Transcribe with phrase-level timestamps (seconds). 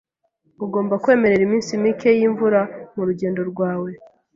[0.65, 2.61] Ugomba kwemerera iminsi mike yimvura
[2.93, 3.89] murugendo rwawe.